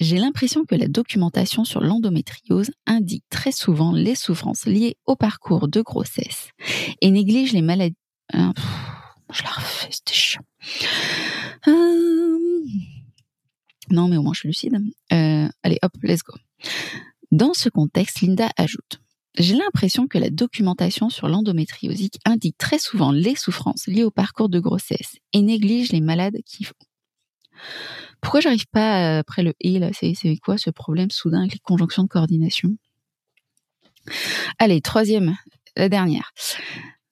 J'ai 0.00 0.16
l'impression 0.16 0.64
que 0.64 0.74
la 0.74 0.88
documentation 0.88 1.64
sur 1.64 1.80
l'endométriose 1.80 2.70
indique 2.86 3.24
très 3.28 3.52
souvent 3.52 3.92
les 3.92 4.14
souffrances 4.14 4.64
liées 4.64 4.96
au 5.06 5.14
parcours 5.14 5.68
de 5.68 5.82
grossesse 5.82 6.48
et 7.00 7.10
néglige 7.10 7.52
les 7.52 7.62
maladies. 7.62 7.96
Ah, 8.32 8.52
je 9.32 9.42
la 9.42 9.50
refais, 9.50 9.88
c'était 9.90 10.14
chiant. 10.14 10.42
Euh, 11.68 12.38
non, 13.90 14.08
mais 14.08 14.16
au 14.16 14.22
moins 14.22 14.32
je 14.32 14.40
suis 14.40 14.48
lucide. 14.48 14.74
Euh, 15.12 15.48
allez, 15.62 15.78
hop, 15.82 15.92
let's 16.02 16.22
go. 16.22 16.34
Dans 17.30 17.52
ce 17.54 17.68
contexte, 17.68 18.22
Linda 18.22 18.48
ajoute 18.56 19.00
j'ai 19.38 19.54
l'impression 19.54 20.06
que 20.06 20.18
la 20.18 20.30
documentation 20.30 21.08
sur 21.08 21.28
l'endométriose 21.28 22.08
indique 22.24 22.58
très 22.58 22.78
souvent 22.78 23.12
les 23.12 23.36
souffrances 23.36 23.86
liées 23.86 24.04
au 24.04 24.10
parcours 24.10 24.48
de 24.48 24.58
grossesse 24.58 25.18
et 25.32 25.42
néglige 25.42 25.92
les 25.92 26.00
malades 26.00 26.38
qui. 26.44 26.66
Pourquoi 28.20 28.40
j'arrive 28.40 28.66
pas 28.72 29.16
euh, 29.16 29.20
après 29.20 29.42
le 29.42 29.54
et 29.60 29.78
là 29.78 29.90
C'est 29.92 30.14
quoi 30.42 30.58
ce 30.58 30.70
problème 30.70 31.10
soudain 31.10 31.40
avec 31.40 31.54
les 31.54 31.60
conjonctions 31.60 32.02
de 32.02 32.08
coordination? 32.08 32.70
Allez, 34.58 34.80
troisième, 34.80 35.36
la 35.76 35.88
dernière. 35.88 36.32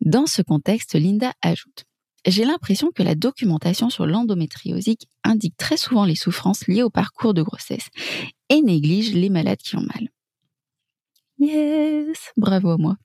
Dans 0.00 0.27
ce 0.27 0.42
contexte, 0.42 0.95
Linda 0.95 1.32
ajoute 1.42 1.84
j'ai 2.27 2.45
l'impression 2.45 2.91
que 2.95 3.02
la 3.02 3.14
documentation 3.14 3.91
sur 3.91 4.06
l'endométriosique 4.06 5.08
indique 5.24 5.56
très 5.56 5.77
souvent 5.77 6.05
les 6.05 6.16
souffrances 6.16 6.66
liées 6.66 6.83
au 6.83 6.91
parcours 6.91 7.34
de 7.34 7.42
grossesse 7.42 7.88
et 8.48 8.60
néglige 8.60 9.14
les 9.14 9.30
malades 9.30 9.58
qui 9.58 9.77
ont 9.77 9.83
mal. 9.83 10.08
Yes, 11.38 12.33
bravo 12.36 12.70
à 12.70 12.77
moi. 12.77 12.96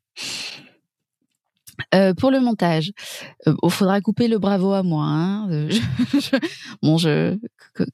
Euh, 1.93 2.13
pour 2.13 2.31
le 2.31 2.39
montage, 2.39 2.91
il 3.45 3.53
euh, 3.63 3.69
faudra 3.69 4.01
couper 4.01 4.27
le 4.27 4.39
bravo 4.39 4.73
à 4.73 4.83
moi. 4.83 5.05
Hein. 5.05 5.51
Euh, 5.51 5.69
bon, 6.81 6.97
je, 6.97 7.37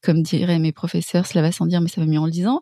comme 0.02 0.22
diraient 0.22 0.60
mes 0.60 0.72
professeurs, 0.72 1.26
cela 1.26 1.42
va 1.42 1.52
sans 1.52 1.66
dire, 1.66 1.82
mais 1.82 1.90
ça 1.90 2.02
va 2.02 2.08
mieux 2.08 2.20
en 2.20 2.26
le 2.26 2.32
disant. 2.32 2.62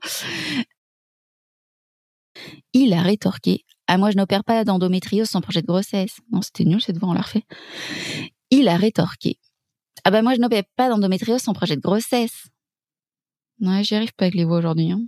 Il 2.73 2.93
a 2.93 3.01
rétorqué 3.01 3.65
Ah, 3.87 3.97
moi, 3.97 4.11
je 4.11 4.17
n'opère 4.17 4.43
pas 4.43 4.63
d'endométriose 4.63 5.27
sans 5.27 5.41
projet 5.41 5.61
de 5.61 5.67
grossesse. 5.67 6.17
Non, 6.31 6.41
c'était 6.41 6.65
nul 6.65 6.81
cette 6.81 6.97
voix, 6.97 7.09
on 7.09 7.13
l'a 7.13 7.21
refait. 7.21 7.43
Il 8.49 8.67
a 8.67 8.77
rétorqué 8.77 9.37
Ah, 10.03 10.11
bah, 10.11 10.21
moi, 10.21 10.33
je 10.33 10.39
n'opère 10.39 10.63
pas 10.75 10.89
d'endométriose 10.89 11.41
sans 11.41 11.53
projet 11.53 11.75
de 11.75 11.81
grossesse. 11.81 12.47
Ouais, 13.61 13.83
j'y 13.83 13.95
arrive 13.95 14.13
pas 14.13 14.25
avec 14.25 14.35
les 14.35 14.45
voix 14.45 14.57
aujourd'hui. 14.57 14.91
Hein. 14.91 15.01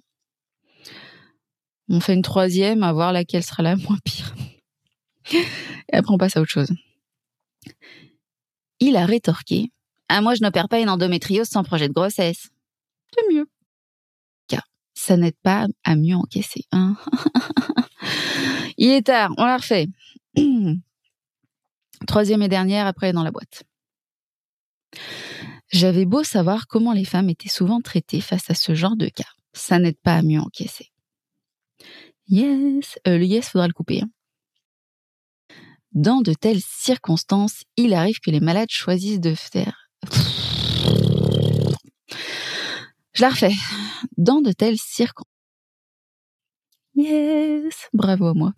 On 1.88 1.99
fait 1.99 2.14
une 2.14 2.21
troisième, 2.21 2.83
à 2.83 2.93
voir 2.93 3.14
laquelle 3.14 3.43
sera 3.43 3.64
la 3.64 3.75
moins 3.75 3.97
pire. 4.03 4.36
Et 5.31 5.95
après, 5.95 6.13
on 6.13 6.17
passe 6.17 6.38
à 6.38 6.41
autre 6.41 6.52
chose. 6.52 6.72
Il 8.80 8.95
a 8.95 9.05
rétorqué 9.05 9.71
Ah, 10.08 10.21
moi, 10.21 10.36
je 10.36 10.41
n'opère 10.41 10.69
pas 10.69 10.80
une 10.80 10.89
endométriose 10.89 11.47
sans 11.47 11.63
projet 11.63 11.88
de 11.88 11.94
grossesse. 11.94 12.49
C'est 13.13 13.33
mieux. 13.33 13.47
Car 14.47 14.63
ça 14.94 15.17
n'aide 15.17 15.38
pas 15.44 15.67
à 15.83 15.95
mieux 15.95 16.16
encaisser. 16.16 16.63
Hein 16.71 16.95
Il 18.77 18.89
est 18.89 19.08
tard, 19.08 19.31
on 19.38 19.45
la 19.45 19.58
refait. 19.58 19.88
Troisième 22.08 22.41
et 22.41 22.47
dernière, 22.47 22.88
après 22.88 23.11
dans 23.11 23.23
la 23.23 23.31
boîte. 23.31 23.64
J'avais 25.71 26.05
beau 26.05 26.23
savoir 26.23 26.67
comment 26.67 26.93
les 26.93 27.05
femmes 27.05 27.30
étaient 27.30 27.49
souvent 27.49 27.81
traitées 27.81 28.21
face 28.21 28.49
à 28.49 28.55
ce 28.55 28.73
genre 28.73 28.95
de 28.95 29.08
cas. 29.08 29.27
Ça 29.53 29.80
n'aide 29.80 29.99
pas 29.99 30.16
à 30.16 30.21
mieux 30.21 30.39
encaisser. 30.39 30.91
Yes, 32.27 32.99
euh, 33.08 33.17
le 33.17 33.25
yes, 33.25 33.49
faudra 33.49 33.67
le 33.67 33.73
couper. 33.73 34.02
Hein. 34.02 34.09
Dans 35.94 36.22
de 36.22 36.34
telles 36.34 36.62
circonstances, 36.62 37.64
il 37.76 37.94
arrive 37.94 38.20
que 38.20 38.30
les 38.30 38.40
malades 38.40 38.70
choisissent 38.70 39.20
de 39.20 39.34
faire... 39.36 39.90
Je 43.14 43.22
la 43.22 43.30
refais. 43.30 43.56
Dans 44.17 44.42
de 44.42 44.52
telles 44.52 44.78
circonstances... 44.78 45.26
Yes, 46.95 47.90
bravo 47.94 48.28
à 48.28 48.34
moi. 48.34 48.54